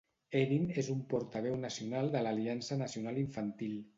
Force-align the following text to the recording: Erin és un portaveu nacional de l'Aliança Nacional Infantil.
Erin 0.37 0.63
és 0.81 0.87
un 0.93 1.03
portaveu 1.11 1.59
nacional 1.65 2.11
de 2.17 2.23
l'Aliança 2.27 2.81
Nacional 2.83 3.23
Infantil. 3.27 3.79